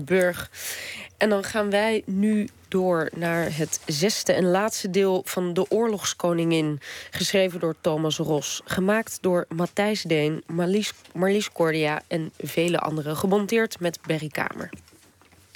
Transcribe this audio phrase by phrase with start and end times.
[0.00, 0.50] Burg.
[1.16, 6.80] En dan gaan wij nu door naar het zesde en laatste deel van De Oorlogskoningin.
[7.10, 8.60] Geschreven door Thomas Ros.
[8.64, 13.16] Gemaakt door Matthijs Deen, Marlies, Marlies Cordia en vele anderen.
[13.16, 14.70] Gemonteerd met Berry Kamer.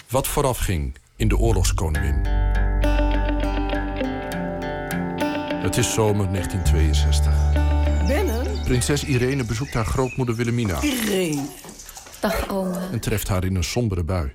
[0.08, 2.24] Wat vooraf ging in De Oorlogskoningin.
[5.62, 7.32] Het is zomer 1962.
[8.06, 8.62] Binnen?
[8.64, 10.82] Prinses Irene bezoekt haar grootmoeder Wilhelmina.
[10.82, 11.44] Irene.
[12.20, 12.88] Dag, oma.
[12.92, 14.32] En treft haar in een sombere bui.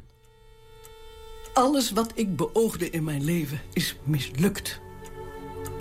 [1.53, 4.79] Alles wat ik beoogde in mijn leven is mislukt.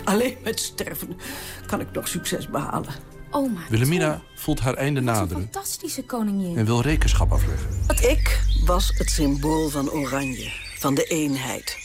[0.04, 1.18] Alleen met sterven
[1.66, 2.94] kan ik nog succes behalen.
[3.30, 3.60] Oma.
[3.68, 6.56] Wilhelmina voelt haar einde Een naderen fantastische koningin.
[6.56, 7.68] en wil rekenschap afleggen.
[8.10, 11.76] Ik was het symbool van Oranje, van de eenheid.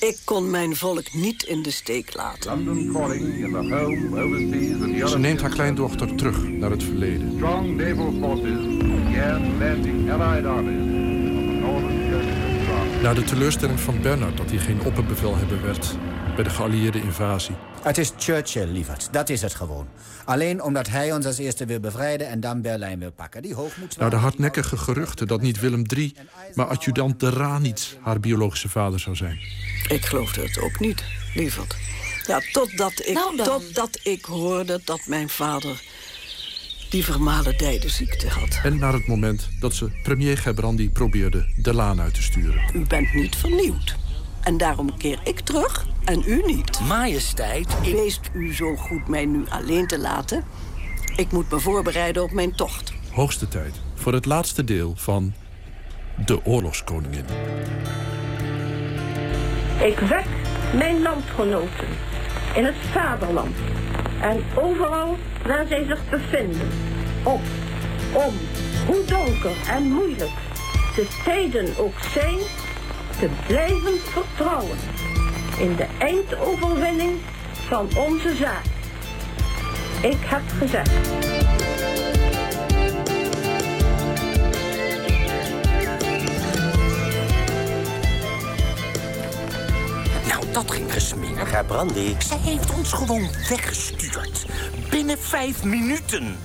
[0.00, 2.64] Ik kon mijn volk niet in de steek laten.
[5.08, 7.32] Ze neemt haar kleindochter terug naar het verleden.
[7.34, 8.64] Strong naval forces
[9.58, 11.15] landing Allied armies
[13.06, 15.96] Na de teleurstelling van Bernard dat hij geen opperbevelhebber werd
[16.34, 17.54] bij de geallieerde invasie.
[17.82, 19.08] Het is Churchill, lieverd.
[19.12, 19.88] Dat is het gewoon.
[20.24, 23.42] Alleen omdat hij ons als eerste wil bevrijden en dan Berlijn wil pakken.
[23.42, 23.98] Die hoogmoed...
[23.98, 26.14] Na de hardnekkige geruchten dat niet Willem III,
[26.54, 29.38] maar adjudant de Ranitz haar biologische vader zou zijn.
[29.88, 31.04] Ik geloofde het ook niet,
[31.34, 31.76] lieverd.
[32.26, 35.82] Ja, totdat ik, Nou totdat ik hoorde dat mijn vader
[36.90, 38.60] die vermalendijde ziekte had.
[38.62, 42.70] En naar het moment dat ze premier Gebrandi probeerde de laan uit te sturen.
[42.74, 43.96] U bent niet vernieuwd.
[44.42, 46.80] En daarom keer ik terug en u niet.
[46.80, 47.92] Majesteit, ik...
[47.92, 50.44] Wees u zo goed mij nu alleen te laten.
[51.16, 52.92] Ik moet me voorbereiden op mijn tocht.
[53.10, 55.34] Hoogste tijd voor het laatste deel van
[56.26, 57.24] De Oorlogskoningin.
[59.80, 60.26] Ik wek
[60.74, 61.88] mijn landgenoten
[62.54, 63.56] in het vaderland
[64.20, 65.16] en overal
[65.46, 66.68] waar zij zich bevinden
[67.22, 67.40] op
[68.12, 68.34] om,
[68.86, 70.30] hoe donker en moeilijk
[70.94, 72.38] de tijden ook zijn,
[73.18, 74.78] te blijven vertrouwen
[75.58, 77.18] in de eindoverwinning
[77.68, 78.64] van onze zaak.
[80.02, 81.35] Ik heb gezegd.
[90.56, 91.48] Dat ging gesmeerd.
[91.48, 92.14] Gerbrandy.
[92.18, 94.46] Zij heeft ons gewoon weggestuurd.
[94.90, 96.36] Binnen vijf minuten.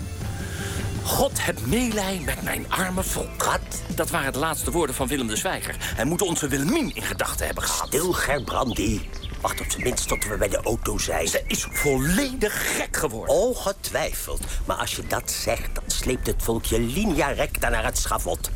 [1.03, 3.43] God heb meelij met mijn arme volk.
[3.43, 3.59] Wat?
[3.95, 5.75] Dat waren de laatste woorden van Willem de Zwijger.
[5.79, 7.87] Hij moet onze Willemien in gedachten hebben gehad.
[7.87, 9.01] Stil, Gerbrandy.
[9.41, 11.27] Wacht op zijn minst tot we bij de auto zijn.
[11.27, 13.35] Ze is volledig gek geworden.
[13.35, 14.41] Ongetwijfeld.
[14.65, 18.49] Maar als je dat zegt, dan sleept het volkje linea recta naar het schavot.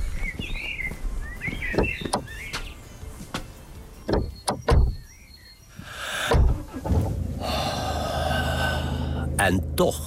[9.46, 10.00] En toch,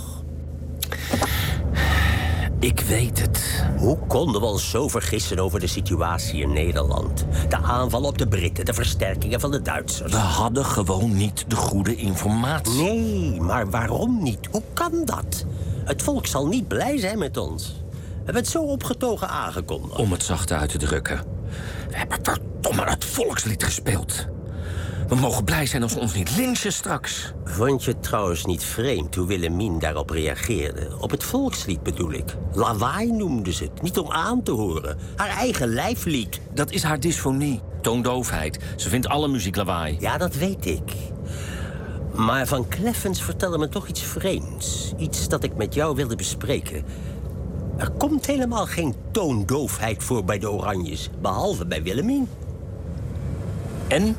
[2.60, 3.64] Ik weet het.
[3.76, 7.26] hoe konden we ons zo vergissen over de situatie in Nederland?
[7.48, 10.12] De aanval op de Britten, de versterkingen van de Duitsers.
[10.12, 12.82] We hadden gewoon niet de goede informatie.
[12.82, 14.48] Nee, maar waarom niet?
[14.50, 15.44] Hoe kan dat?
[15.84, 17.66] Het volk zal niet blij zijn met ons.
[17.90, 19.98] We hebben het zo opgetogen aangekondigd.
[20.00, 21.20] Om het zacht uit te drukken.
[21.88, 24.26] We hebben verdomme het volkslied gespeeld.
[25.08, 27.32] We mogen blij zijn als ze ons niet lynchen straks.
[27.44, 30.90] Vond je het trouwens niet vreemd hoe Willemien daarop reageerde?
[31.00, 32.36] Op het volkslied bedoel ik.
[32.52, 34.98] Lawaai noemde ze het, niet om aan te horen.
[35.16, 36.40] Haar eigen lijflied.
[36.54, 38.58] Dat is haar dysfonie, toondoofheid.
[38.76, 39.96] Ze vindt alle muziek lawaai.
[40.00, 40.92] Ja, dat weet ik.
[42.14, 44.92] Maar Van Kleffens vertelde me toch iets vreemds.
[44.96, 46.84] Iets dat ik met jou wilde bespreken.
[47.76, 52.28] Er komt helemaal geen toondoofheid voor bij de Oranjes, behalve bij Willemien.
[53.86, 54.16] En?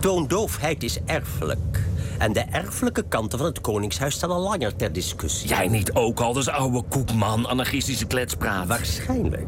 [0.00, 1.86] Toondoofheid is erfelijk.
[2.18, 5.48] En de erfelijke kanten van het Koningshuis staan al langer ter discussie.
[5.48, 8.66] Jij niet ook al, dus oude koekman, anarchistische kletspraat.
[8.66, 9.46] Waarschijnlijk.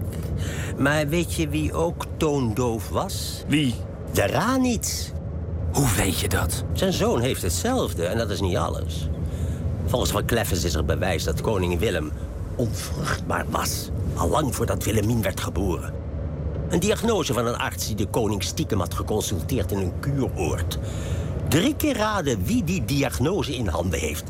[0.79, 3.45] Maar weet je wie ook toondoof was?
[3.49, 3.75] Wie?
[4.13, 5.11] De Ranitz.
[5.73, 6.65] Hoe weet je dat?
[6.73, 9.09] Zijn zoon heeft hetzelfde en dat is niet alles.
[9.87, 12.13] Volgens Van Kleffens is er bewijs dat koning Willem
[12.57, 13.89] onvruchtbaar was.
[14.15, 16.00] Al lang voordat Willemien werd geboren.
[16.71, 20.79] Een diagnose van een arts die de koning stiekem had geconsulteerd in een kuuroord.
[21.49, 24.25] Drie keer raden wie die diagnose in handen heeft.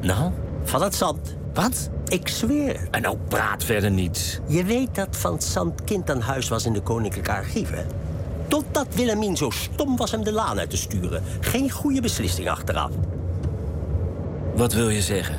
[0.00, 0.32] Nou?
[0.64, 1.36] Van het zand.
[1.54, 1.90] Wat?
[2.06, 2.88] Ik zweer.
[2.90, 4.40] En nou praat verder niet.
[4.46, 7.86] Je weet dat Van het Zand kind aan huis was in de koninklijke archieven.
[8.48, 11.22] Totdat Willemien zo stom was hem de laan uit te sturen.
[11.40, 12.90] Geen goede beslissing achteraf.
[14.58, 15.36] Wat wil je zeggen?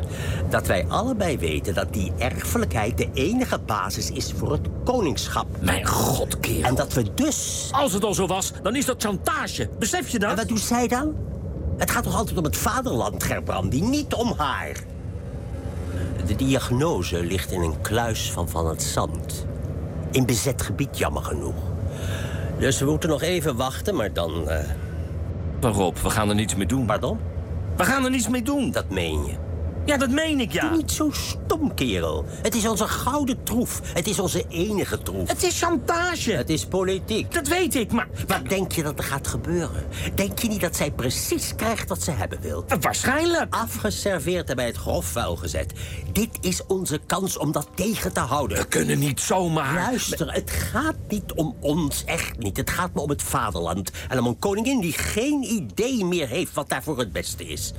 [0.50, 5.48] Dat wij allebei weten dat die erfelijkheid de enige basis is voor het koningschap.
[5.62, 6.64] Mijn god, kerel.
[6.64, 7.70] En dat we dus...
[7.72, 9.70] Als het al zo was, dan is dat chantage.
[9.80, 10.30] Besef je dat?
[10.30, 11.16] En wat doet zij dan?
[11.78, 14.76] Het gaat toch altijd om het vaderland, Gerbrandi, niet om haar.
[16.26, 19.46] De diagnose ligt in een kluis van Van het Zand.
[20.12, 21.56] In bezet gebied, jammer genoeg.
[22.60, 24.50] Dus we moeten nog even wachten, maar dan...
[24.50, 24.60] eh,
[25.60, 26.00] Waarop?
[26.00, 26.86] We gaan er niets mee doen.
[26.86, 27.20] Pardon?
[27.80, 28.72] We gaan er niets mee doen.
[28.72, 29.49] Dat meen je.
[29.86, 30.68] Ja, dat meen ik, ja.
[30.68, 32.26] Doe niet zo stom, kerel.
[32.28, 33.82] Het is onze gouden troef.
[33.94, 35.30] Het is onze enige troef.
[35.30, 36.32] Het is chantage.
[36.32, 37.34] Het is politiek.
[37.34, 38.08] Dat weet ik, maar...
[38.28, 39.86] Wat denk je dat er gaat gebeuren?
[40.16, 42.66] Denk je niet dat zij precies krijgt wat ze hebben wil?
[42.80, 43.54] Waarschijnlijk.
[43.54, 45.74] Afgeserveerd en bij het grofvuil gezet.
[46.12, 48.58] Dit is onze kans om dat tegen te houden.
[48.58, 49.74] We kunnen niet zomaar...
[49.74, 52.58] Luister, het gaat niet om ons, echt niet.
[52.58, 53.92] Het gaat me om het vaderland.
[54.10, 57.74] En om een koningin die geen idee meer heeft wat daarvoor het beste is.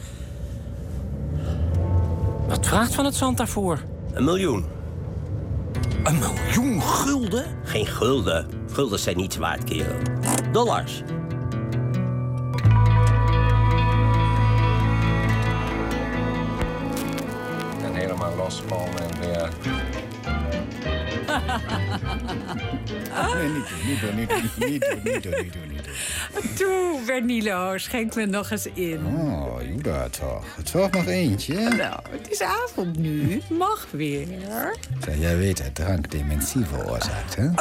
[2.51, 3.83] Wat vraagt van het zand daarvoor?
[4.13, 4.65] Een miljoen.
[6.05, 7.45] Een miljoen gulden?
[7.65, 8.47] Geen gulden.
[8.73, 9.97] Guldens zijn niets waard, kerel.
[10.53, 11.03] Dollars.
[17.83, 19.49] En helemaal loskomen en weer...
[23.35, 25.80] Nee, niet doen, niet doen, niet doen, niet doen, niet doen, niet doen,
[26.57, 29.07] Toe, Bernilo, schenk me nog eens in.
[29.07, 30.45] Oh, Juda toch.
[30.73, 31.55] Toch nog eentje?
[31.55, 33.33] Nou, het is avond nu.
[33.35, 34.27] Het mag weer.
[35.05, 37.49] Zeg, jij weet dat drank dementie veroorzaakt, hè?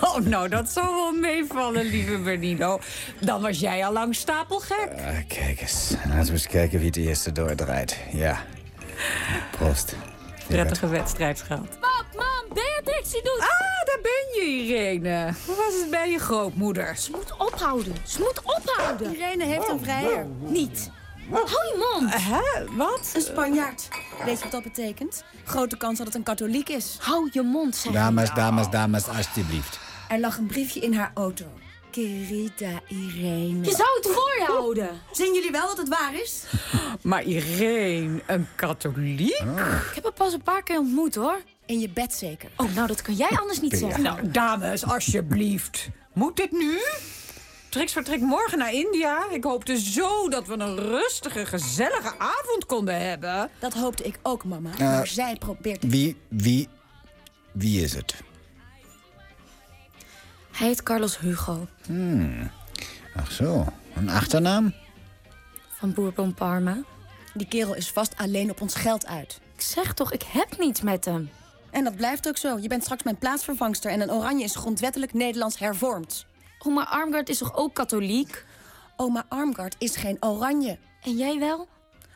[0.00, 2.80] Oh, nou, dat zal wel meevallen, lieve Bernilo.
[3.20, 4.88] Dan was jij al lang stapelgek.
[4.96, 5.94] Ah, kijk eens.
[6.08, 7.96] Laten we eens kijken wie het eerste doordraait.
[8.12, 8.44] Ja.
[9.50, 9.96] Proost.
[10.46, 11.79] Prettige wedstrijd gehad.
[12.20, 13.38] Mam, Beatrix, die doet...
[13.40, 15.34] Ah, daar ben je, Irene.
[15.46, 16.96] Hoe was het bij je grootmoeder?
[16.96, 17.94] Ze moet ophouden.
[18.06, 19.14] Ze moet ophouden.
[19.14, 20.26] Irene heeft een vrijer.
[20.38, 20.90] Niet.
[21.30, 22.14] Hou je mond.
[22.14, 22.64] Hè?
[22.76, 23.10] Wat?
[23.14, 23.88] Een Spanjaard.
[24.24, 25.24] Weet je wat dat betekent?
[25.44, 26.96] Grote kans dat het een katholiek is.
[27.00, 29.78] Hou je mond, zeg Dames, dames, dames, alsjeblieft.
[30.08, 31.44] Er lag een briefje in haar auto.
[31.90, 33.64] Querida Irene.
[33.64, 35.00] Je zou het voor je houden.
[35.12, 36.44] Zien jullie wel dat het waar is?
[37.02, 39.40] Maar Irene, een katholiek?
[39.40, 41.40] Ik heb haar pas een paar keer ontmoet, hoor.
[41.70, 42.50] In je bed zeker.
[42.56, 44.02] Oh, nou, dat kan jij anders niet zeggen.
[44.02, 45.88] Nou, dames, alsjeblieft.
[46.12, 46.78] Moet dit nu?
[47.68, 49.30] Trix vertrekt morgen naar India.
[49.30, 53.50] Ik hoopte zo dat we een rustige, gezellige avond konden hebben.
[53.58, 54.70] Dat hoopte ik ook, mama.
[54.78, 55.90] maar zij probeert het.
[55.90, 56.68] Wie, wie,
[57.52, 58.14] wie is het?
[60.50, 61.66] Hij heet Carlos Hugo
[63.16, 64.74] Ach zo, een achternaam?
[65.78, 66.82] van Bourbon Parma.
[67.34, 69.40] Die kerel is vast alleen op ons geld uit.
[69.54, 71.30] Ik zeg toch, ik heb niets met hem.
[71.70, 72.58] En dat blijft ook zo.
[72.58, 76.26] Je bent straks mijn plaatsvervangster en een oranje is grondwettelijk Nederlands hervormd.
[76.58, 78.44] Oma Armgard is toch ook katholiek?
[78.96, 80.78] Oma Armgard is geen oranje.
[81.02, 81.68] En jij wel?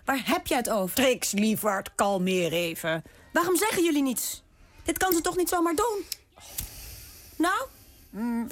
[0.05, 0.95] Waar heb jij het over?
[0.95, 3.03] Trix, lieverd, kalmeer even.
[3.33, 4.43] Waarom zeggen jullie niets?
[4.83, 6.05] Dit kan ze toch niet zomaar doen?
[7.37, 7.67] Nou?
[8.11, 8.49] mm,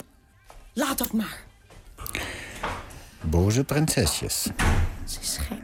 [0.73, 1.45] laat dat maar.
[3.21, 4.43] Boze prinsesjes.
[5.05, 5.63] Ze is gek.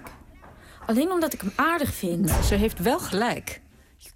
[0.86, 2.30] Alleen omdat ik hem aardig vind.
[2.30, 3.60] Ze heeft wel gelijk.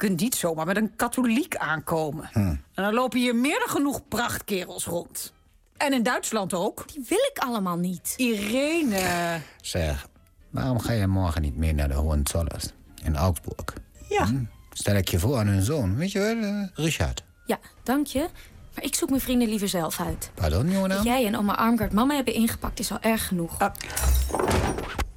[0.02, 2.28] Je kunt niet zomaar met een katholiek aankomen.
[2.32, 5.32] En dan lopen hier meer dan genoeg prachtkerels rond.
[5.76, 6.92] En in Duitsland ook.
[6.92, 8.14] Die wil ik allemaal niet.
[8.16, 9.40] Irene.
[9.60, 10.08] Zeg,
[10.50, 12.64] waarom ga je morgen niet mee naar de Hohenzollers
[13.02, 13.64] in Augsburg?
[14.08, 14.28] Ja.
[14.70, 17.24] Stel ik je voor aan hun zoon, weet je wel, eh, Richard.
[17.46, 18.28] Ja, dank je.
[18.74, 20.30] Maar ik zoek mijn vrienden liever zelf uit.
[20.34, 21.02] Pardon, jongen?
[21.02, 23.56] jij en oma Armgard mama hebben ingepakt is al erg genoeg.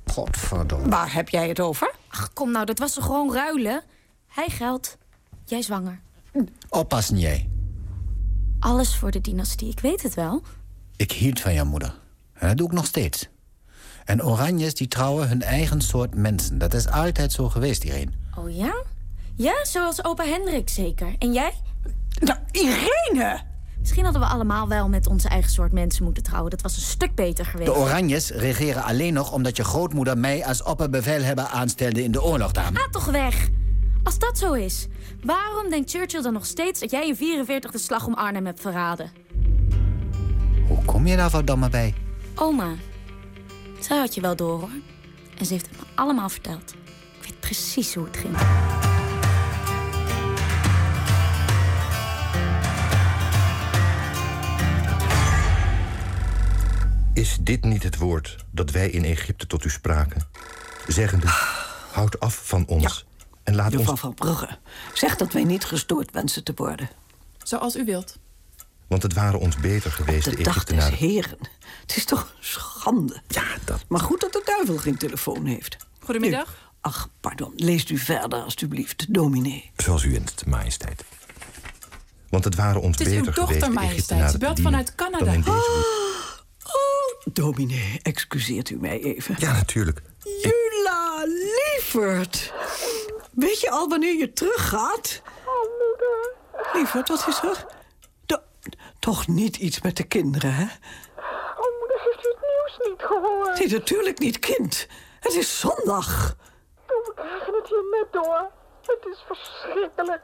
[0.06, 0.90] Godverdomme.
[0.90, 1.94] Waar heb jij het over?
[2.08, 3.84] Ach, kom nou, dat was toch gewoon ruilen?
[4.36, 4.98] Hij geld,
[5.46, 6.00] jij zwanger.
[6.70, 7.50] Oppassen jij.
[8.60, 10.42] Alles voor de dynastie, ik weet het wel.
[10.96, 11.96] Ik hield van jouw moeder.
[12.34, 13.30] En dat doe ik nog steeds.
[14.06, 16.58] En oranjes die trouwen hun eigen soort mensen.
[16.58, 18.12] Dat is altijd zo geweest, Irene.
[18.38, 18.84] Oh ja?
[19.36, 21.16] Ja, zoals opa Hendrik zeker.
[21.20, 21.54] En jij?
[22.20, 23.42] Nou, Irene!
[23.80, 26.52] Misschien hadden we allemaal wel met onze eigen soort mensen moeten trouwen.
[26.52, 27.74] Dat was een stuk beter geweest.
[27.74, 32.52] De oranjes regeren alleen nog omdat je grootmoeder mij als opperbevelhebber aanstelde in de oorlog,
[32.52, 32.80] dame.
[32.80, 33.50] Ga toch weg!
[34.06, 34.88] Als dat zo is,
[35.24, 38.62] waarom denkt Churchill dan nog steeds dat jij in 44 de slag om Arnhem hebt
[38.62, 39.12] verraden?
[40.68, 41.94] Hoe kom je daar verdomme bij?
[42.36, 42.76] Oma,
[43.80, 44.70] zij had je wel door hoor.
[45.38, 46.74] En ze heeft het me allemaal verteld.
[47.20, 48.36] Ik weet precies hoe het ging.
[57.14, 60.28] Is dit niet het woord dat wij in Egypte tot u spraken?
[60.88, 61.28] Zeggende,
[61.92, 63.06] houd af van ons
[63.46, 64.00] en laat Juffrouw ons...
[64.00, 64.58] van Brugge,
[64.94, 66.90] zeg dat wij niet gestoord wensen te worden.
[67.44, 68.18] Zoals u wilt.
[68.88, 70.98] Want het waren ons beter geweest, de, De dag des Egyptenaren.
[70.98, 71.38] heren.
[71.82, 73.22] Het is toch een schande.
[73.28, 73.86] Ja, dat...
[73.88, 75.78] Maar goed dat de duivel geen telefoon heeft.
[76.00, 76.48] Goedemiddag.
[76.48, 77.54] Nu, ach, pardon.
[77.56, 79.72] Leest u verder, alstublieft, dominee.
[79.78, 81.04] Zoals u wenst, majesteit.
[82.30, 84.32] Want het waren ons Het is uw beter dochter, geweest, de majesteit.
[84.32, 85.26] Ze belt vanuit Canada.
[85.32, 86.44] deze hoek.
[86.64, 89.36] Oh, dominee, excuseert u mij even.
[89.40, 90.02] Ja, natuurlijk.
[90.42, 92.54] Jula, lieverd.
[93.36, 95.22] Weet je al wanneer je teruggaat?
[95.46, 96.34] Oh, moeder.
[96.74, 97.66] Lieverd, wat is er?
[98.26, 98.38] Do
[99.00, 100.66] Toch niet iets met de kinderen, hè?
[101.58, 103.60] Oh, moeder, heeft u het nieuws niet gehoord?
[103.60, 104.88] Nee, natuurlijk niet, kind.
[105.20, 106.36] Het is zondag.
[106.88, 108.52] We krijgen het hier net door.
[108.82, 110.22] Het is verschrikkelijk.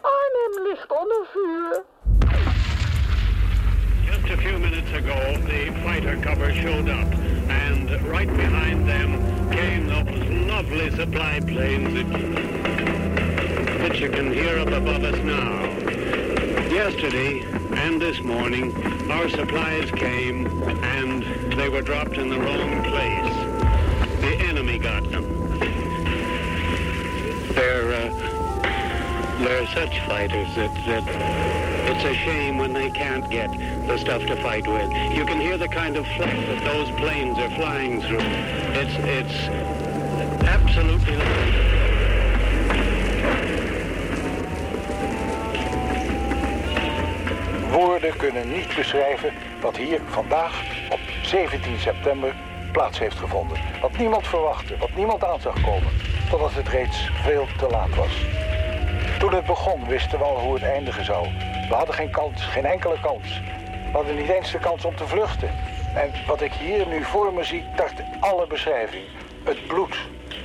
[0.00, 1.84] Arnhem ligt onder vuur.
[4.04, 7.12] Just a few minutes ago, the fighter cover showed up,
[7.48, 12.08] and right behind them came those lovely supply planes that,
[13.78, 15.64] that you can hear up above us now.
[16.70, 17.40] Yesterday
[17.76, 18.74] and this morning,
[19.10, 20.46] our supplies came,
[20.84, 21.22] and
[21.52, 23.34] they were dropped in the wrong place.
[24.20, 25.24] The enemy got them.
[27.54, 28.10] They're, uh,
[29.44, 33.50] they're such fighters that, that it's a shame when they can't get
[33.86, 34.90] the stuff to fight with.
[35.12, 38.26] You can hear the kind of flak that those planes are flying through.
[38.80, 39.48] It's, it's
[40.48, 41.16] absolutely...
[47.70, 52.34] Woorden kunnen niet beschrijven wat hier vandaag op 17 september
[52.72, 53.58] plaats heeft gevonden.
[53.80, 55.92] Wat niemand verwachtte, wat niemand aan zag komen,
[56.30, 58.26] totdat het reeds veel te laat was.
[59.18, 61.26] Toen het begon wisten we al hoe het eindigen zou.
[61.74, 63.40] We hadden geen kans, geen enkele kans.
[63.86, 65.48] We hadden niet eens de kans om te vluchten.
[65.94, 69.04] En wat ik hier nu voor me zie, tart alle beschrijving.
[69.44, 69.96] Het bloed,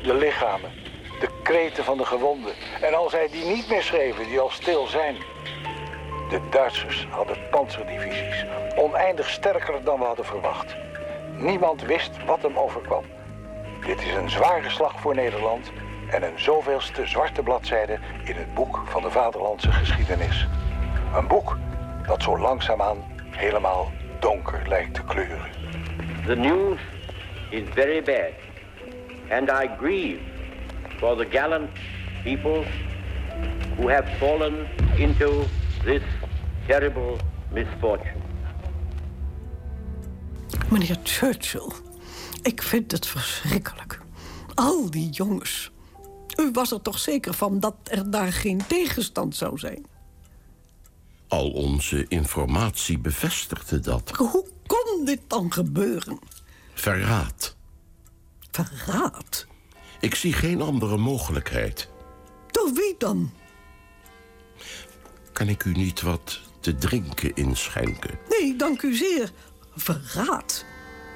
[0.03, 0.71] de lichamen,
[1.19, 2.53] de kreten van de gewonden.
[2.81, 5.15] En al zij die niet meer schreven, die al stil zijn.
[6.29, 8.45] De Duitsers hadden panzerdivisies,
[8.75, 10.75] oneindig sterker dan we hadden verwacht.
[11.35, 13.03] Niemand wist wat hem overkwam.
[13.85, 15.71] Dit is een zware slag voor Nederland
[16.09, 20.47] en een zoveelste zwarte bladzijde in het boek van de vaderlandse geschiedenis.
[21.15, 21.57] Een boek
[22.07, 22.97] dat zo langzaamaan
[23.29, 25.51] helemaal donker lijkt te kleuren.
[26.25, 26.79] The news
[27.49, 28.33] is very bad,
[29.39, 30.19] and I grieve
[30.97, 31.69] for the gallant
[32.23, 32.63] people
[33.77, 35.43] who have fallen into
[35.83, 36.01] this
[36.67, 37.15] terrible
[37.51, 38.21] misfortune.
[40.69, 41.71] Meneer Churchill,
[42.41, 43.99] ik vind het verschrikkelijk.
[44.55, 45.71] Al die jongens.
[46.39, 49.85] U was er toch zeker van dat er daar geen tegenstand zou zijn?
[51.29, 54.11] Al onze informatie bevestigde dat.
[54.15, 56.19] Hoe kon dit dan gebeuren?
[56.73, 57.55] Verraad.
[58.51, 59.45] Verraad?
[59.99, 61.89] Ik zie geen andere mogelijkheid.
[62.51, 63.31] Door wie dan?
[65.33, 68.19] Kan ik u niet wat te drinken inschenken?
[68.29, 69.31] Nee, dank u zeer.
[69.75, 70.65] Verraad?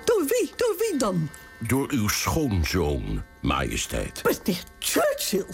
[0.06, 0.52] Door wie?
[0.56, 1.30] Door wie dan?
[1.60, 4.24] Door uw schoonzoon, majesteit.
[4.24, 5.46] Meneer Churchill,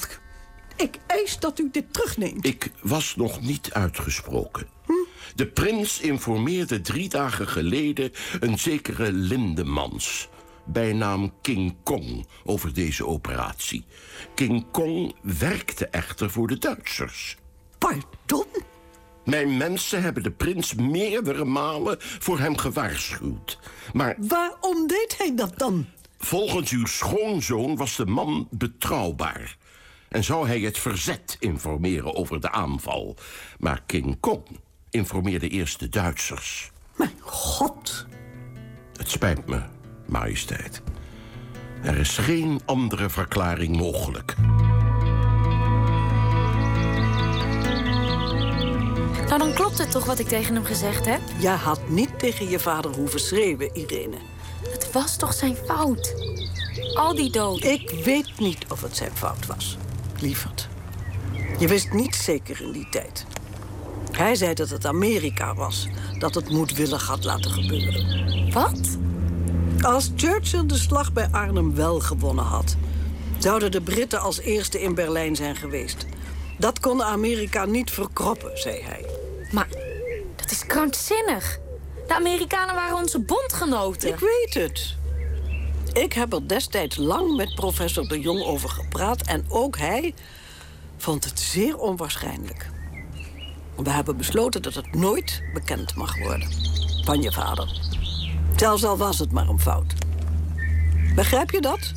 [0.81, 2.45] ik eis dat u dit terugneemt.
[2.45, 4.67] Ik was nog niet uitgesproken.
[5.35, 10.27] De prins informeerde drie dagen geleden een zekere Lindemans...
[10.65, 13.85] bijnaam King Kong, over deze operatie.
[14.35, 17.37] King Kong werkte echter voor de Duitsers.
[17.77, 18.45] Pardon?
[19.25, 23.59] Mijn mensen hebben de prins meerdere malen voor hem gewaarschuwd.
[23.93, 25.85] Maar Waarom deed hij dat dan?
[26.17, 29.57] volgens uw schoonzoon was de man betrouwbaar.
[30.09, 33.15] En zou hij het verzet informeren over de aanval.
[33.59, 34.43] Maar King Kong
[34.89, 36.71] informeerde eerst de Duitsers.
[36.95, 38.05] Mijn god.
[38.93, 39.61] Het spijt me,
[40.05, 40.81] majesteit.
[41.83, 44.35] Er is geen andere verklaring mogelijk.
[49.27, 51.21] Nou, dan klopt het toch wat ik tegen hem gezegd heb?
[51.39, 54.17] Jij had niet tegen je vader hoeven schreeuwen, Irene.
[54.69, 56.13] Het was toch zijn fout?
[56.93, 57.71] Al die doden.
[57.71, 59.77] Ik weet niet of het zijn fout was,
[60.21, 60.67] lieverd.
[61.59, 63.25] Je wist niet zeker in die tijd.
[64.11, 68.51] Hij zei dat het Amerika was dat het moedwillig had laten gebeuren.
[68.53, 68.97] Wat?
[69.81, 72.75] Als Churchill de slag bij Arnhem wel gewonnen had...
[73.37, 76.05] zouden de Britten als eerste in Berlijn zijn geweest.
[76.57, 79.05] Dat kon Amerika niet verkroppen, zei hij.
[79.51, 79.67] Maar
[80.35, 81.59] dat is krankzinnig.
[82.07, 84.09] De Amerikanen waren onze bondgenoten.
[84.09, 84.97] Ik weet het.
[85.93, 89.21] Ik heb er destijds lang met professor de Jong over gepraat...
[89.21, 90.13] en ook hij
[90.97, 92.69] vond het zeer onwaarschijnlijk.
[93.75, 96.49] We hebben besloten dat het nooit bekend mag worden.
[97.03, 97.81] Van je vader.
[98.55, 99.93] Zelfs al was het maar een fout.
[101.15, 101.93] Begrijp je dat?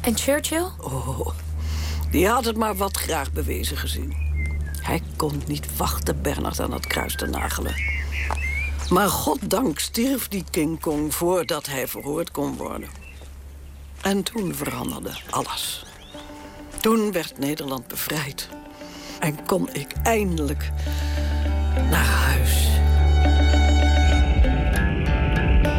[0.00, 0.66] En Churchill?
[0.78, 1.28] Oh,
[2.10, 4.14] die had het maar wat graag bewezen gezien.
[4.82, 7.74] Hij kon niet wachten Bernard aan het kruis te nagelen.
[8.90, 12.88] Maar goddank stierf die King Kong voordat hij verhoord kon worden.
[14.02, 15.84] En toen veranderde alles.
[16.80, 18.48] Toen werd Nederland bevrijd.
[19.20, 20.70] En kon ik eindelijk
[21.90, 22.68] naar huis.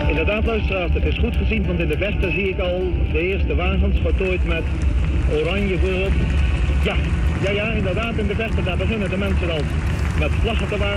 [0.09, 2.79] Inderdaad, luisteraars, het is goed gezien, want in de verte zie ik al
[3.11, 4.63] de eerste wagens voltooid met
[5.31, 6.13] oranje voorop.
[6.83, 6.95] Ja,
[7.41, 9.61] ja, ja, inderdaad, in de verte, daar beginnen de mensen al.
[10.19, 10.93] Met vlaggen te, wa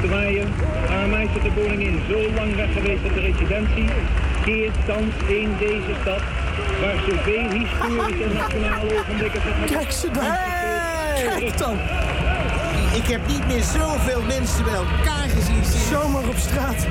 [0.00, 0.48] te waaien.
[0.88, 3.88] Haar majesteit de koningin, zo lang weg geweest op de residentie,
[4.44, 6.22] keert thans in deze stad,
[6.80, 9.78] waar zoveel historische en nationale ogenblikken zich hebben...
[9.78, 10.24] Kijk ze dan!
[11.38, 11.76] Kijk dan!
[12.94, 15.88] Ik heb niet meer zoveel mensen bij elkaar gezien sinds...
[15.88, 16.86] Zomaar op straat.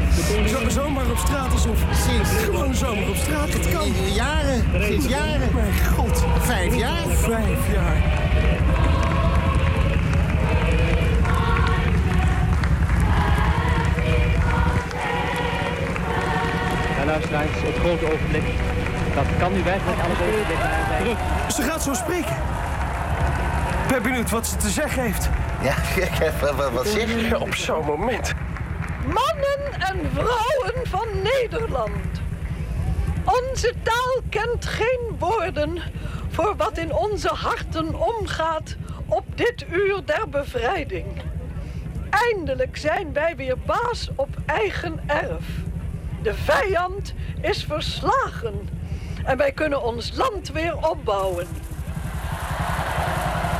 [0.48, 1.78] Zo, zomaar op straat alsof...
[2.08, 2.30] Sinds...
[2.44, 3.54] Gewoon zomaar op straat.
[3.54, 3.88] Het kan.
[4.14, 4.64] Jaren.
[4.80, 5.50] Sinds jaren.
[5.54, 6.26] Mijn god.
[6.40, 7.08] Vijf jaar?
[7.08, 8.27] Vijf jaar.
[17.88, 18.44] Grote ogenblik.
[19.16, 21.52] Dat kan nu werkelijk alles ogenblikken zijn.
[21.52, 22.36] Ze gaat zo spreken.
[23.84, 25.30] Ik ben benieuwd wat ze te zeggen heeft.
[25.62, 25.76] Ja,
[26.56, 28.34] wat, wat zeg je op zo'n moment?
[29.06, 32.22] Mannen en vrouwen van Nederland.
[33.26, 35.82] Onze taal kent geen woorden
[36.30, 38.76] voor wat in onze harten omgaat
[39.08, 41.06] op dit uur der bevrijding.
[42.10, 45.46] Eindelijk zijn wij weer baas op eigen erf.
[46.22, 48.70] De vijand is verslagen
[49.24, 51.48] en wij kunnen ons land weer opbouwen.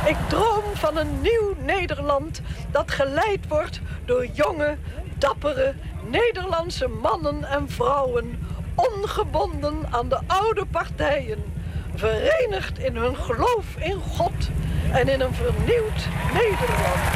[0.06, 4.76] Ik droom van een nieuw Nederland dat geleid wordt door jonge,
[5.18, 5.74] dappere
[6.10, 8.38] Nederlandse mannen en vrouwen,
[8.74, 11.44] ongebonden aan de oude partijen,
[11.94, 14.48] verenigd in hun geloof in God
[14.92, 17.07] en in een vernieuwd Nederland.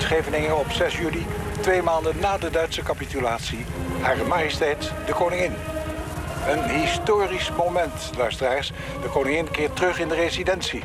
[0.00, 1.26] In Scheveningen op 6 juli,
[1.60, 3.64] twee maanden na de Duitse capitulatie,
[4.00, 5.54] Hare Majesteit de Koningin.
[6.48, 8.72] Een historisch moment, luisteraars.
[9.02, 10.82] De koningin keert terug in de residentie.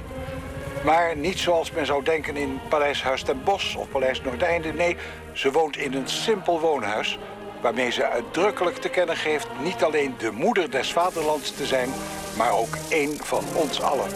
[0.83, 4.73] Maar niet zoals men zou denken in Paleis Huis ten Bosch of Paleis Noordeinde.
[4.73, 4.97] Nee,
[5.33, 7.19] ze woont in een simpel woonhuis...
[7.61, 9.47] waarmee ze uitdrukkelijk te kennen geeft...
[9.63, 11.89] niet alleen de moeder des vaderlands te zijn...
[12.37, 14.09] maar ook één van ons allen.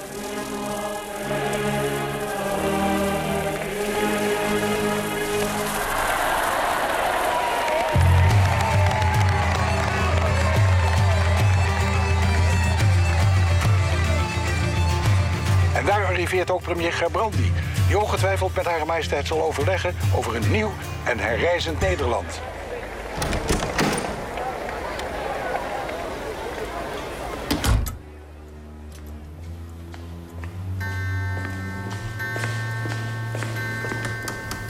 [16.20, 17.52] Arriveert ook premier Gerbrandi...
[17.88, 19.96] die ongetwijfeld met Hare Majesteit zal overleggen...
[20.16, 20.72] over een nieuw
[21.06, 22.42] en herrijzend Nederland.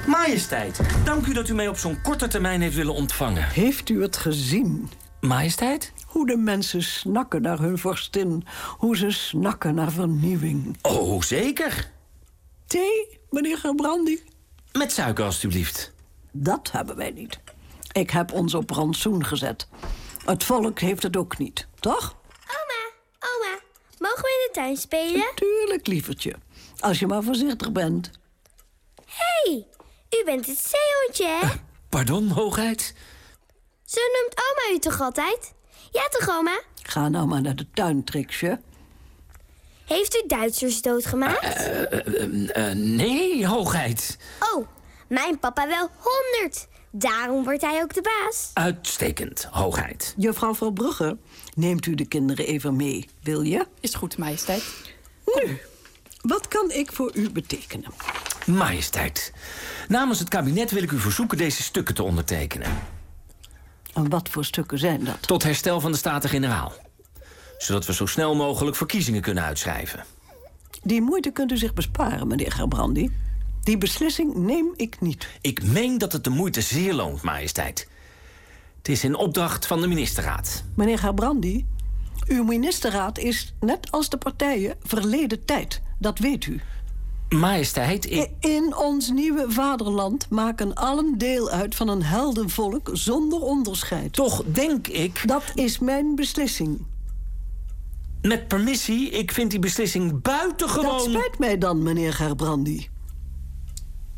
[0.06, 3.44] Majesteit, dank u dat u mij op zo'n korte termijn heeft willen ontvangen.
[3.44, 4.90] Heeft u het gezien?
[5.20, 5.94] Majesteit?
[6.10, 8.46] Hoe de mensen snakken naar hun vorstin.
[8.78, 10.78] Hoe ze snakken naar vernieuwing.
[10.82, 11.92] Oh, zeker.
[12.68, 14.24] Thee, meneer Gerbrandi?
[14.72, 15.94] Met suiker, alstublieft.
[16.32, 17.40] Dat hebben wij niet.
[17.92, 19.68] Ik heb ons op rantsoen gezet.
[20.26, 22.16] Het volk heeft het ook niet, toch?
[23.20, 23.60] Oma,
[24.00, 25.32] mogen we in de tuin spelen?
[25.36, 26.36] Tuurlijk, lievertje.
[26.80, 28.12] Als je maar voorzichtig bent.
[29.06, 29.68] Hé, hey,
[30.20, 31.56] u bent het zeehondje, hè?
[31.90, 32.94] Pardon, hoogheid?
[33.86, 35.54] Zo noemt oma u toch altijd?
[35.92, 36.62] Ja toch, oma?
[36.84, 38.60] Ga nou maar naar de tuin, Trixje.
[39.86, 41.44] Heeft u Duitsers doodgemaakt?
[41.44, 44.18] Eh, nee, hoogheid.
[44.54, 44.68] Oh,
[45.08, 46.68] mijn papa wel honderd.
[46.92, 48.52] Daarom wordt hij ook de baas.
[48.54, 50.14] Uitstekend, hoogheid.
[50.18, 51.18] Juffrouw Verbrugge,
[51.56, 53.68] neemt u de kinderen even mee, wil je?
[53.80, 54.64] Is goed, majesteit.
[55.26, 55.60] Nu,
[56.22, 57.92] wat kan ik voor u betekenen?
[58.46, 59.34] Majesteit,
[59.88, 62.72] namens het kabinet wil ik u verzoeken deze stukken te ondertekenen.
[64.00, 65.18] En wat voor stukken zijn dat?
[65.22, 66.74] Tot herstel van de Staten-Generaal.
[67.58, 70.04] Zodat we zo snel mogelijk verkiezingen kunnen uitschrijven.
[70.84, 73.12] Die moeite kunt u zich besparen, meneer Gerbrandi.
[73.64, 75.28] Die beslissing neem ik niet.
[75.42, 77.88] Ik meen dat het de moeite zeer loont, majesteit.
[78.78, 80.64] Het is in opdracht van de ministerraad.
[80.76, 81.66] Meneer Gerbrandi,
[82.28, 85.82] uw ministerraad is, net als de partijen, verleden tijd.
[85.98, 86.62] Dat weet u.
[87.30, 88.30] Majesteit, ik...
[88.40, 94.14] In ons nieuwe vaderland maken allen deel uit van een heldenvolk zonder onderscheid.
[94.14, 95.22] Toch denk ik...
[95.26, 96.86] Dat is mijn beslissing.
[98.22, 100.84] Met permissie, ik vind die beslissing buitengewoon...
[100.84, 102.90] Dat spijt mij dan, meneer Gerbrandi.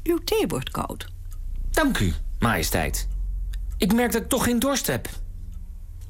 [0.04, 1.08] Uw thee wordt koud.
[1.72, 3.08] Dank u, majesteit.
[3.78, 5.10] Ik merk dat ik toch geen dorst heb.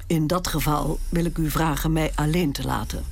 [0.06, 3.04] In dat geval wil ik u vragen mij alleen te laten.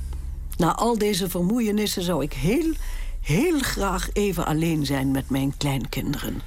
[0.57, 2.73] Na al deze vermoeienissen zou ik heel,
[3.21, 6.41] heel graag even alleen zijn met mijn kleinkinderen.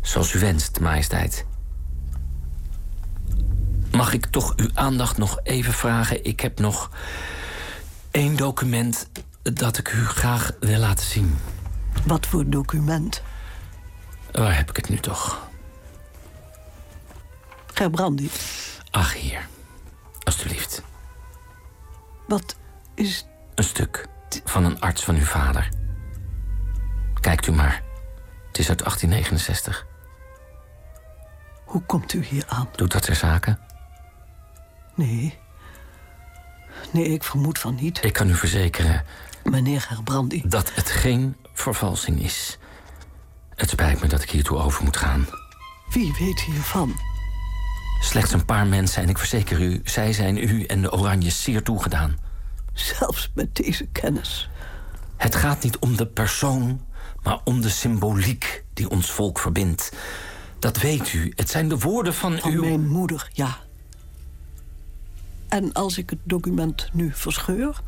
[0.00, 1.46] Zoals u wenst, majesteit.
[3.90, 6.24] Mag ik toch uw aandacht nog even vragen?
[6.24, 6.90] Ik heb nog
[8.10, 9.08] één document
[9.42, 11.38] dat ik u graag wil laten zien.
[12.06, 13.22] Wat voor document?
[14.32, 15.48] Waar heb ik het nu toch?
[17.74, 18.30] Gerbrandi.
[18.90, 19.48] Ach, hier.
[20.22, 20.82] Alsjeblieft.
[22.26, 22.56] Wat
[22.94, 23.26] is...
[23.54, 24.08] Een stuk
[24.44, 25.68] van een arts van uw vader.
[27.20, 27.82] Kijkt u maar.
[28.46, 29.86] Het is uit 1869.
[31.64, 32.68] Hoe komt u hier aan?
[32.76, 33.58] Doet dat ter zake?
[34.94, 35.38] Nee.
[36.90, 38.04] Nee, ik vermoed van niet.
[38.04, 39.04] Ik kan u verzekeren...
[39.44, 40.42] Meneer Gerbrandi.
[40.46, 42.58] Dat het geen vervalsing is.
[43.54, 45.26] Het spijt me dat ik hiertoe over moet gaan.
[45.90, 46.94] Wie weet hiervan?
[48.00, 49.80] Slechts een paar mensen en ik verzeker u...
[49.84, 52.16] zij zijn u en de Oranjes zeer toegedaan.
[52.72, 54.48] Zelfs met deze kennis.
[55.16, 56.86] Het gaat niet om de persoon,
[57.22, 59.92] maar om de symboliek die ons volk verbindt.
[60.58, 61.32] Dat weet u.
[61.36, 62.60] Het zijn de woorden van, Van uw...
[62.60, 63.58] mijn moeder, ja.
[65.48, 67.80] En als ik het document nu verscheur?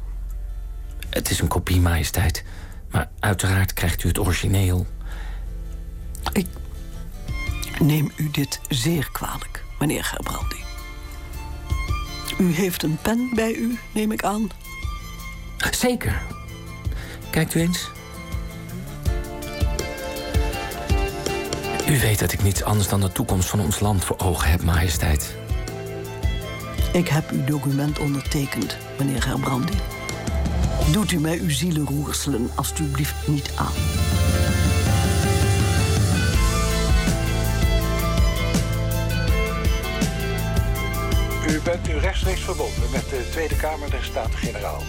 [1.11, 2.45] Het is een kopie, majesteit.
[2.91, 4.87] Maar uiteraard krijgt u het origineel.
[6.33, 6.47] Ik
[7.79, 10.65] neem u dit zeer kwalijk, meneer Gerbrandi.
[12.39, 14.51] U heeft een pen bij u, neem ik aan.
[15.71, 16.23] Zeker.
[17.31, 17.91] Kijkt u eens.
[21.89, 24.63] U weet dat ik niets anders dan de toekomst van ons land voor ogen heb,
[24.63, 25.37] majesteit.
[26.93, 29.77] Ik heb uw document ondertekend, meneer Gerbrandi.
[30.93, 33.73] Doet u mij uw zielenroerselen alstublieft niet aan.
[41.49, 44.83] U bent nu rechtstreeks verbonden met de Tweede Kamer der Staten-Generaal.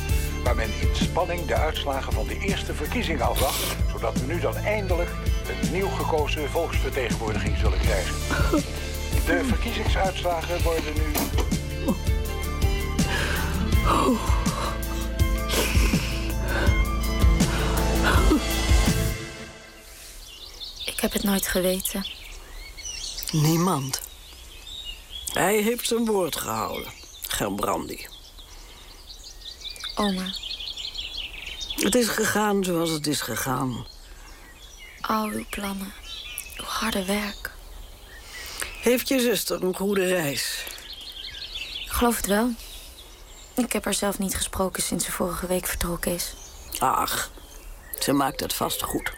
[0.43, 3.75] Waar men in spanning de uitslagen van de eerste verkiezing afwacht.
[3.91, 5.09] Zodat we nu dan eindelijk
[5.47, 8.15] een nieuw gekozen volksvertegenwoordiging zullen krijgen.
[9.25, 11.11] De verkiezingsuitslagen worden nu.
[20.85, 22.05] Ik heb het nooit geweten.
[23.31, 24.01] Niemand.
[25.33, 26.91] Hij heeft zijn woord gehouden,
[27.27, 28.07] Gerbrandi.
[29.95, 30.33] Oma,
[31.75, 33.85] Het is gegaan zoals het is gegaan.
[35.01, 35.93] al uw plannen,
[36.57, 37.51] uw harde werk.
[38.81, 40.63] Heeft je zuster een goede reis?
[41.85, 42.49] Ik geloof het wel.
[43.55, 46.33] Ik heb haar zelf niet gesproken sinds ze vorige week vertrokken is.
[46.79, 47.31] Ach,
[47.99, 49.11] ze maakt het vast goed.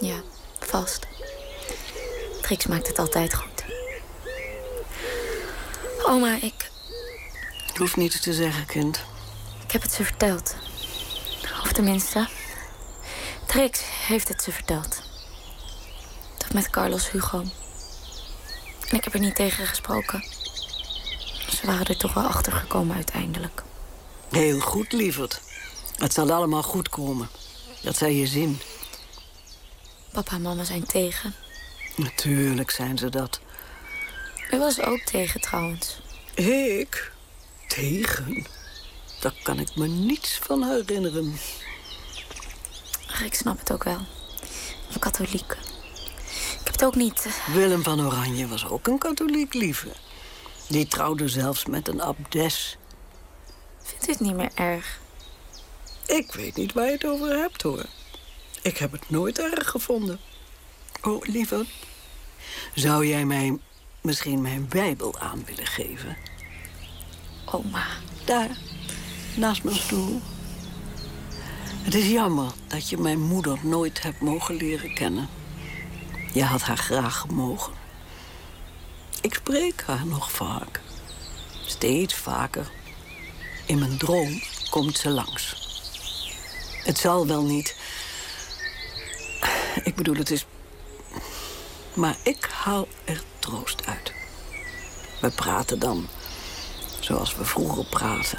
[0.00, 0.20] Ja,
[0.60, 1.06] vast.
[2.42, 3.64] Trix maakt het altijd goed.
[6.06, 6.70] Oma, ik,
[7.72, 9.00] Je hoeft niets te zeggen, kind.
[9.70, 10.56] Ik heb het ze verteld.
[11.62, 12.28] Of tenminste,
[13.46, 15.02] Trix heeft het ze verteld.
[16.38, 17.38] Dat met Carlos Hugo.
[18.88, 20.24] En ik heb er niet tegen gesproken.
[21.48, 23.62] Ze waren er toch wel achter gekomen uiteindelijk.
[24.30, 25.40] Heel goed, lieverd.
[25.96, 27.28] Het zal allemaal goed komen.
[27.82, 28.60] Dat zei je zin.
[30.12, 31.34] Papa en mama zijn tegen.
[31.96, 33.40] Natuurlijk zijn ze dat.
[34.50, 36.00] U was ook tegen trouwens.
[36.34, 37.12] Ik?
[37.66, 38.46] Tegen?
[39.20, 41.38] Daar kan ik me niets van herinneren.
[43.10, 44.00] Ach, ik snap het ook wel.
[44.92, 45.52] Een katholiek.
[45.52, 47.26] Ik heb het ook niet...
[47.26, 49.88] eh, Willem van Oranje was ook een katholiek, lieve.
[50.68, 52.76] Die trouwde zelfs met een abdes.
[53.82, 55.00] Vindt u het niet meer erg?
[56.06, 57.84] Ik weet niet waar je het over hebt, hoor.
[58.62, 60.20] Ik heb het nooit erg gevonden.
[61.02, 61.64] Oh, lieve.
[62.74, 63.58] Zou jij mij
[64.00, 66.16] misschien mijn Bijbel aan willen geven?
[67.44, 67.86] Oma.
[68.24, 68.50] Daar,
[69.36, 70.20] naast mijn stoel.
[71.82, 75.28] Het is jammer dat je mijn moeder nooit hebt mogen leren kennen.
[76.32, 77.72] Je had haar graag gemogen.
[79.20, 80.80] Ik spreek haar nog vaak.
[81.66, 82.70] Steeds vaker.
[83.66, 85.68] In mijn droom komt ze langs.
[86.84, 87.76] Het zal wel niet.
[89.84, 90.46] Ik bedoel, het is.
[91.94, 94.12] Maar ik haal er troost uit.
[95.20, 96.08] We praten dan
[97.00, 98.38] zoals we vroeger praten.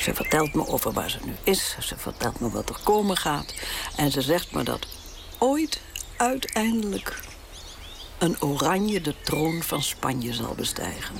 [0.00, 1.76] Ze vertelt me over waar ze nu is.
[1.80, 3.54] Ze vertelt me wat er komen gaat.
[3.96, 4.86] En ze zegt me dat
[5.38, 5.80] ooit
[6.16, 7.22] uiteindelijk
[8.18, 11.14] een oranje de troon van Spanje zal bestijgen.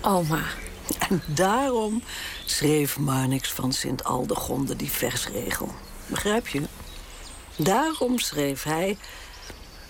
[0.00, 0.42] Oma.
[0.98, 2.02] En daarom
[2.44, 5.74] schreef Marnix van Sint Aldegonde die versregel.
[6.06, 6.62] Begrijp je?
[7.56, 8.98] Daarom schreef hij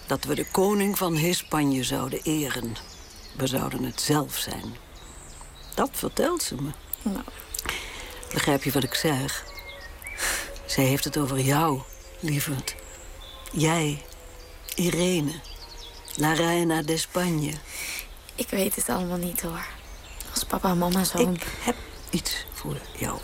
[0.07, 2.77] dat we de koning van Hispanje zouden eren.
[3.37, 4.77] We zouden het zelf zijn.
[5.75, 6.71] Dat vertelt ze me.
[7.03, 7.25] Nou.
[8.37, 9.45] Begrijp je wat ik zeg?
[10.67, 11.81] Zij heeft het over jou,
[12.21, 12.75] lieverd.
[13.53, 14.03] Jij,
[14.75, 15.33] Irene,
[16.15, 17.53] La Reina de Spanje.
[18.35, 19.67] Ik weet het allemaal niet hoor.
[20.31, 21.19] Als papa en mama zo...
[21.19, 21.77] Ik heb
[22.11, 23.19] iets voor jou.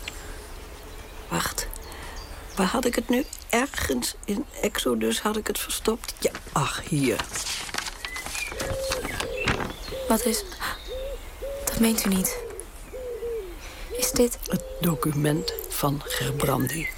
[1.27, 1.67] Wacht.
[2.55, 3.25] Waar had ik het nu?
[3.49, 6.13] Ergens in Exodus had ik het verstopt.
[6.19, 7.25] Ja, ach, hier.
[10.07, 10.43] Wat is...
[11.65, 12.37] Dat meent u niet.
[14.13, 14.37] Dit...
[14.47, 16.89] Het document van Gerbrandi.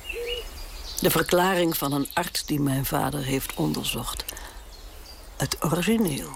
[1.01, 4.25] De verklaring van een arts die mijn vader heeft onderzocht.
[5.37, 6.29] Het origineel.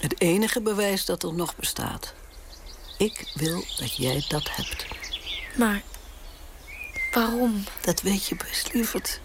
[0.00, 2.14] Het enige bewijs dat er nog bestaat.
[2.98, 4.86] Ik wil dat jij dat hebt.
[5.56, 5.82] Maar
[7.12, 7.64] waarom?
[7.80, 9.20] Dat weet je best, lieverd.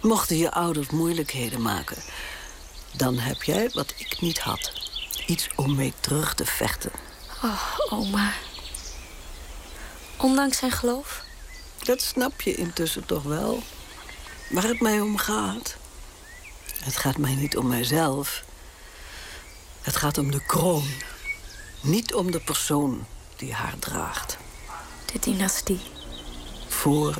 [0.00, 2.02] Mochten je ouders moeilijkheden maken...
[2.96, 4.72] dan heb jij wat ik niet had.
[5.26, 6.92] Iets om mee terug te vechten.
[7.42, 8.32] Oh, oma.
[10.22, 11.24] Ondanks zijn geloof?
[11.84, 13.62] Dat snap je intussen toch wel.
[14.50, 15.76] Waar het mij om gaat.
[16.84, 18.44] Het gaat mij niet om mijzelf.
[19.80, 20.84] Het gaat om de kroon.
[21.80, 23.06] Niet om de persoon
[23.36, 24.36] die haar draagt.
[25.12, 25.80] De dynastie.
[26.68, 27.14] Voor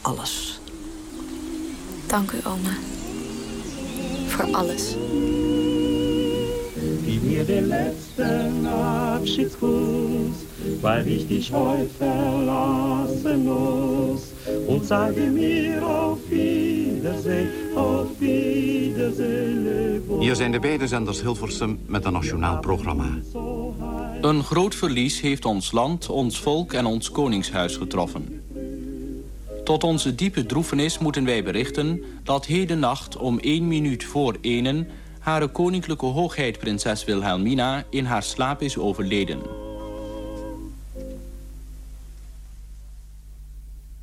[0.00, 0.60] alles.
[2.06, 2.76] Dank u, oma.
[4.28, 4.94] Voor alles.
[7.28, 8.66] Mir den letzten
[9.28, 10.46] Abschiedskuss,
[10.80, 14.32] weil ich dich heute verlassen muss.
[14.66, 19.58] Und sage mir auf Wiedersehen, auf Wiedersehen,
[20.20, 23.18] Hier zijn de beide zenders Hilversum met een nationaal programma.
[24.20, 28.42] Een groot verlies heeft ons land, ons volk en ons koningshuis getroffen.
[29.64, 34.88] Tot onze diepe droefenis moeten wij berichten dat heden nacht om één minuut voor enen
[35.28, 39.42] Hare koninklijke hoogheid prinses Wilhelmina in haar slaap is overleden.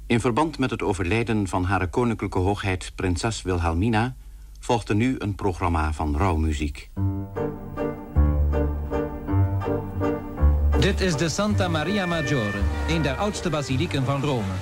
[0.07, 4.15] In verband met het overlijden van Hare koninklijke hoogheid prinses Wilhelmina
[4.59, 6.89] volgde nu een programma van rouwmuziek.
[10.79, 14.53] Dit is de Santa Maria Maggiore, een der oudste basilieken van Rome.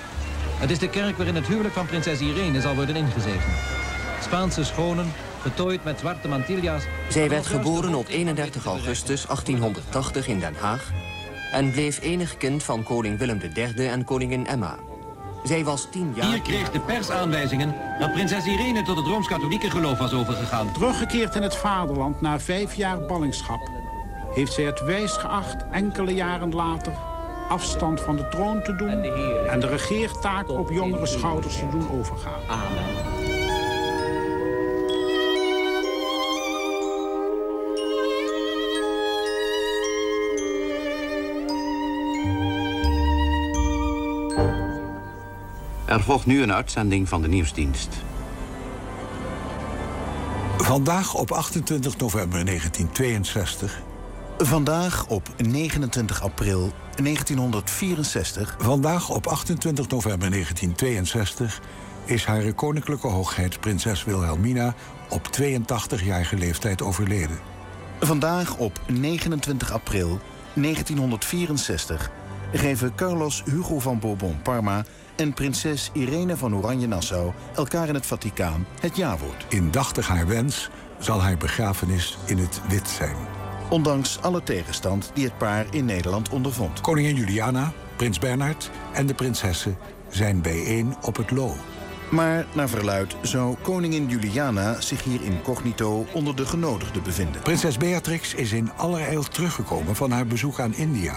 [0.59, 3.53] Het is de kerk waarin het huwelijk van prinses Irene zal worden ingezeten.
[4.21, 5.11] Spaanse schonen,
[5.43, 6.83] getooid met zwarte mantillas...
[7.09, 10.91] Zij werd geboren op 31 augustus 1880 in Den Haag...
[11.51, 14.75] en bleef enig kind van koning Willem III en koningin Emma.
[15.43, 16.25] Zij was tien jaar...
[16.25, 20.73] Hier kreeg de pers aanwijzingen dat prinses Irene tot het Rooms-Katholieke geloof was overgegaan.
[20.73, 23.69] Teruggekeerd in het vaderland na vijf jaar ballingschap...
[24.33, 26.93] heeft zij het wijs geacht enkele jaren later
[27.49, 29.03] afstand van de troon te doen...
[29.47, 32.41] en de regeertaak op jongere schouders te doen overgaan.
[32.49, 33.12] Amen.
[45.93, 47.89] Er volgt nu een uitzending van de nieuwsdienst.
[50.57, 53.81] Vandaag op 28 november 1962.
[54.37, 58.55] Vandaag op 29 april 1964.
[58.59, 61.61] Vandaag op 28 november 1962
[62.05, 64.73] is Hare Koninklijke Hoogheid Prinses Wilhelmina
[65.09, 67.39] op 82-jarige leeftijd overleden.
[67.99, 70.19] Vandaag op 29 april
[70.53, 72.11] 1964
[72.53, 74.83] geven Carlos Hugo van Bourbon-Parma
[75.15, 79.45] en prinses Irene van Oranje-Nassau elkaar in het Vaticaan het jawoord.
[79.49, 83.15] Indachtig haar wens zal haar begrafenis in het wit zijn.
[83.69, 86.81] Ondanks alle tegenstand die het paar in Nederland ondervond.
[86.81, 89.77] Koningin Juliana, prins Bernhard en de prinsessen
[90.09, 91.55] zijn bijeen op het Lo.
[92.11, 97.41] Maar naar verluid zou koningin Juliana zich hier incognito onder de genodigden bevinden.
[97.41, 101.15] Prinses Beatrix is in allerijl teruggekomen van haar bezoek aan India.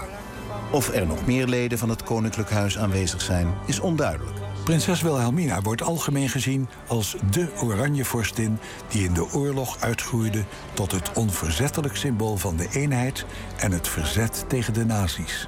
[0.71, 4.37] Of er nog meer leden van het koninklijk huis aanwezig zijn, is onduidelijk.
[4.63, 11.11] Prinses Wilhelmina wordt algemeen gezien als de Oranjevorstin die in de oorlog uitgroeide tot het
[11.13, 13.25] onverzettelijk symbool van de eenheid
[13.57, 15.47] en het verzet tegen de nazi's.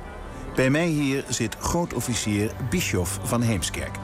[0.55, 3.97] Bij mij hier zit grootofficier Bischoff van Heemskerk.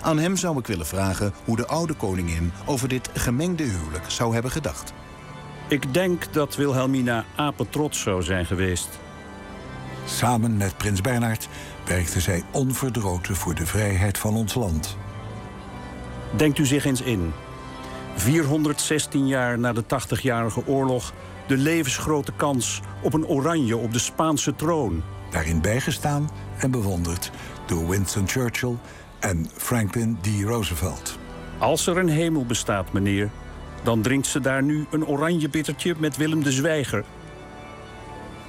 [0.00, 4.32] Aan hem zou ik willen vragen hoe de oude koningin over dit gemengde huwelijk zou
[4.32, 4.92] hebben gedacht.
[5.68, 8.88] Ik denk dat Wilhelmina apetrots zou zijn geweest.
[10.16, 11.48] Samen met prins Bernhard
[11.84, 14.96] werkte zij onverdroten voor de vrijheid van ons land.
[16.36, 17.32] Denkt u zich eens in.
[18.14, 21.12] 416 jaar na de 80-jarige oorlog...
[21.46, 25.02] de levensgrote kans op een oranje op de Spaanse troon.
[25.30, 27.30] Daarin bijgestaan en bewonderd
[27.66, 28.76] door Winston Churchill
[29.18, 30.26] en Franklin D.
[30.44, 31.18] Roosevelt.
[31.58, 33.30] Als er een hemel bestaat, meneer...
[33.82, 37.04] dan drinkt ze daar nu een oranje bittertje met Willem de Zwijger.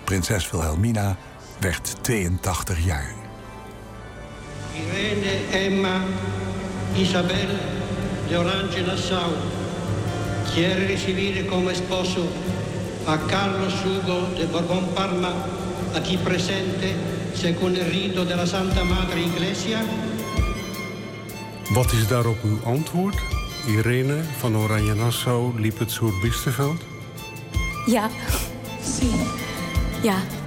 [0.04, 1.18] Prinses Wilhelmina
[1.62, 3.14] werd 82 jaar.
[4.74, 6.02] Irene Emma
[6.96, 7.50] Isabel
[8.28, 9.32] de Orange-Nassau
[10.54, 12.26] quiere recibir como esposo
[13.06, 15.34] a Carlos Hugo de Borbón Parma,
[15.96, 16.96] aquí presente,
[17.34, 19.82] según el rito de la Santa Madre Iglesia.
[21.74, 23.20] Wat is daarop uw antwoord?
[23.68, 26.82] Irene van Oranje Nassau liep het Soerbiesteveld?
[27.86, 28.10] Ja.
[30.02, 30.41] Ja.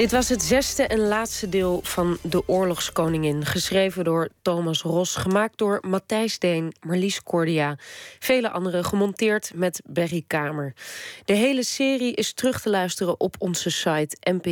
[0.00, 3.44] Dit was het zesde en laatste deel van De Oorlogskoningin.
[3.44, 7.76] Geschreven door Thomas Ros, gemaakt door Matthijs Deen, Marlies Cordia.
[8.18, 10.74] Vele anderen gemonteerd met Berry Kamer.
[11.24, 14.46] De hele serie is terug te luisteren op onze site np